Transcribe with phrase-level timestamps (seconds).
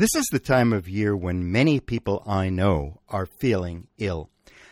[0.00, 4.30] This is the time of year when many people I know are feeling ill.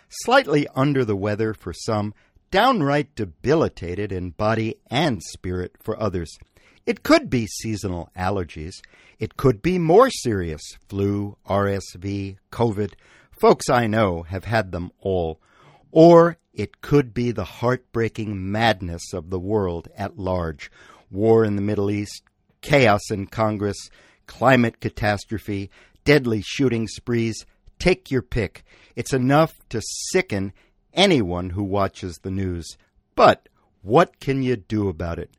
[0.08, 2.15] Slightly under the weather for some,
[2.50, 6.38] downright debilitated in body and spirit for others.
[6.86, 8.77] It could be seasonal allergies.
[9.18, 12.95] It could be more serious flu, RSV, COVID.
[13.38, 15.42] Folks I know have had them all.
[15.90, 20.70] Or it could be the heartbreaking madness of the world at large
[21.10, 22.22] war in the Middle East,
[22.62, 23.90] chaos in Congress,
[24.29, 25.70] climate catastrophe,
[26.04, 27.44] deadly shooting sprees.
[27.80, 28.64] Take your pick.
[28.94, 30.53] It's enough to sicken
[30.94, 32.77] anyone who watches the news.
[33.17, 33.48] But
[33.83, 35.30] what can you do about it?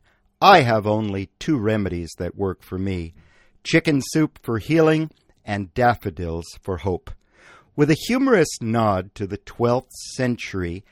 [0.42, 3.14] I have only two remedies that work for me
[3.62, 5.10] chicken soup for healing
[5.44, 7.10] and daffodils for hope.
[7.76, 10.84] With a humorous nod to the 12th century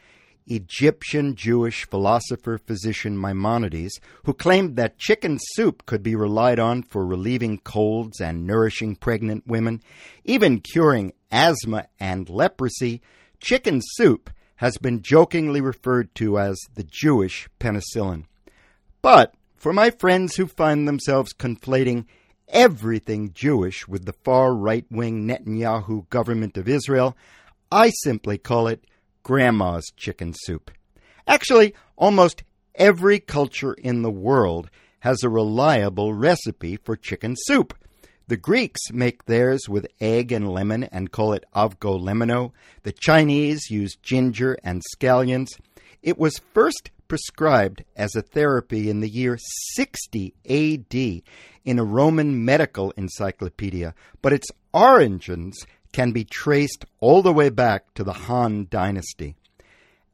[0.48, 7.06] Egyptian Jewish philosopher physician Maimonides, who claimed that chicken soup could be relied on for
[7.06, 9.82] relieving colds and nourishing pregnant women,
[10.24, 13.00] even curing asthma and leprosy,
[13.40, 18.24] chicken soup has been jokingly referred to as the Jewish penicillin.
[19.02, 22.06] But for my friends who find themselves conflating
[22.48, 27.16] everything Jewish with the far right wing Netanyahu government of Israel,
[27.70, 28.84] I simply call it
[29.28, 30.70] grandma's chicken soup.
[31.26, 37.74] Actually, almost every culture in the world has a reliable recipe for chicken soup.
[38.28, 42.52] The Greeks make theirs with egg and lemon and call it avgolemono.
[42.84, 45.48] The Chinese use ginger and scallions.
[46.02, 49.36] It was first prescribed as a therapy in the year
[49.74, 51.22] 60 AD
[51.66, 57.94] in a Roman medical encyclopedia, but its origins can be traced all the way back
[57.94, 59.36] to the Han Dynasty.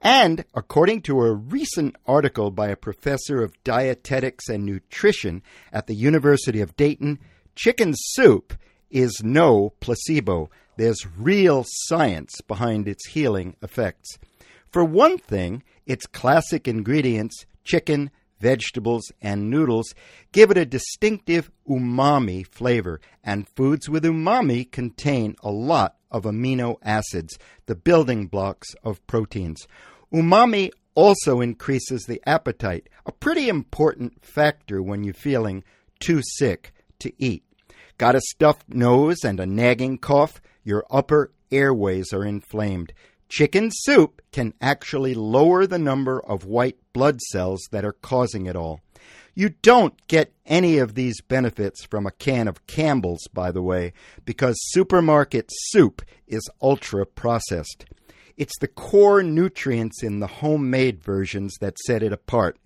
[0.00, 5.94] And according to a recent article by a professor of dietetics and nutrition at the
[5.94, 7.18] University of Dayton,
[7.56, 8.52] chicken soup
[8.90, 10.50] is no placebo.
[10.76, 14.18] There's real science behind its healing effects.
[14.70, 18.10] For one thing, its classic ingredients, chicken,
[18.44, 19.94] vegetables, and noodles
[20.30, 26.76] give it a distinctive umami flavor, and foods with umami contain a lot of amino
[26.82, 29.66] acids, the building blocks of proteins.
[30.12, 35.64] Umami also increases the appetite, a pretty important factor when you're feeling
[35.98, 37.44] too sick to eat.
[37.96, 40.42] Got a stuffed nose and a nagging cough?
[40.64, 42.92] Your upper airways are inflamed.
[43.36, 48.54] Chicken soup can actually lower the number of white blood cells that are causing it
[48.54, 48.78] all.
[49.34, 53.92] You don't get any of these benefits from a can of Campbell's, by the way,
[54.24, 57.86] because supermarket soup is ultra processed.
[58.36, 62.56] It's the core nutrients in the homemade versions that set it apart.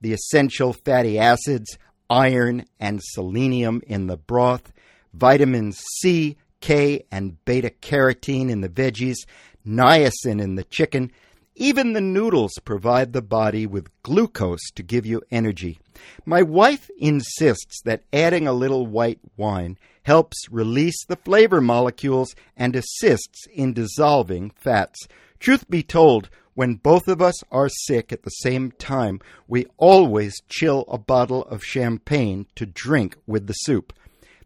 [0.00, 1.76] The essential fatty acids,
[2.08, 4.72] iron, and selenium in the broth,
[5.12, 9.18] vitamins C, K, and beta carotene in the veggies,
[9.66, 11.10] niacin in the chicken.
[11.54, 15.78] Even the noodles provide the body with glucose to give you energy.
[16.24, 22.76] My wife insists that adding a little white wine helps release the flavor molecules and
[22.76, 25.08] assists in dissolving fats.
[25.40, 30.40] Truth be told, when both of us are sick at the same time, we always
[30.48, 33.92] chill a bottle of champagne to drink with the soup.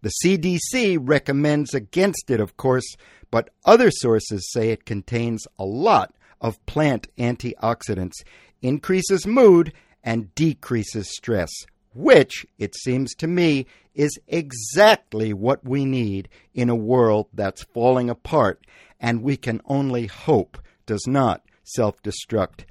[0.03, 2.97] The CDC recommends against it, of course,
[3.31, 8.25] but other sources say it contains a lot of plant antioxidants,
[8.63, 9.73] increases mood,
[10.03, 11.51] and decreases stress,
[11.93, 18.09] which, it seems to me, is exactly what we need in a world that's falling
[18.09, 18.65] apart
[19.01, 22.65] and we can only hope does not self destruct.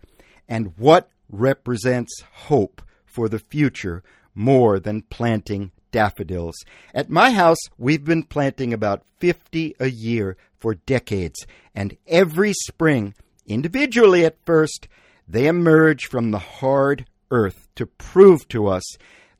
[0.47, 4.03] And what represents hope for the future
[4.35, 6.55] more than planting daffodils.
[6.93, 13.13] At my house, we've been planting about 50 a year for decades, and every spring,
[13.45, 14.87] individually at first,
[15.27, 18.83] they emerge from the hard earth to prove to us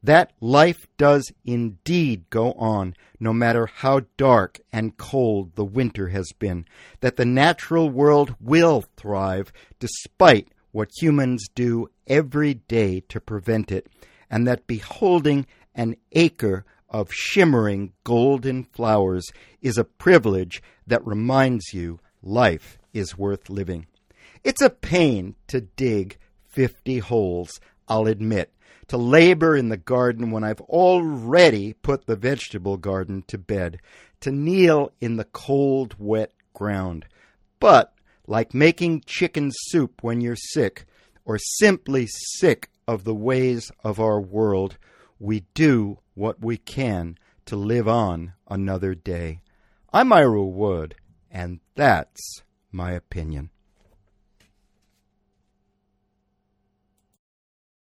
[0.02, 6.32] that life does indeed go on, no matter how dark and cold the winter has
[6.40, 6.66] been,
[7.02, 13.88] that the natural world will thrive despite what humans do every day to prevent it,
[14.30, 15.46] and that beholding
[15.76, 19.26] an acre of shimmering golden flowers
[19.62, 23.86] is a privilege that reminds you life is worth living.
[24.44, 26.18] It's a pain to dig
[26.48, 28.54] 50 holes, I'll admit,
[28.88, 33.80] to labor in the garden when I've already put the vegetable garden to bed,
[34.22, 37.06] to kneel in the cold, wet ground.
[37.60, 37.94] But,
[38.28, 40.86] like making chicken soup when you're sick,
[41.26, 44.78] or simply sick of the ways of our world,
[45.20, 49.42] we do what we can to live on another day.
[49.92, 50.96] I'm Ira Wood,
[51.30, 53.50] and that's my opinion.